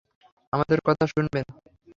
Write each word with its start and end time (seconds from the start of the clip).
আমাদের 0.53 0.79
কথা 0.85 1.05
শুনবেন। 1.07 1.45